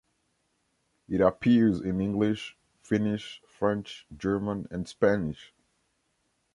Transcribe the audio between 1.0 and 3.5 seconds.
It appears in English, Finnish,